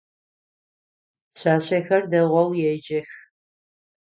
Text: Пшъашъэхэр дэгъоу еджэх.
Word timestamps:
Пшъашъэхэр 1.31 2.03
дэгъоу 2.11 2.49
еджэх. 2.71 3.09